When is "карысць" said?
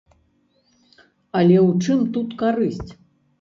2.41-2.91